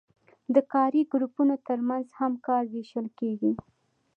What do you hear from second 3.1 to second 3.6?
کیږي.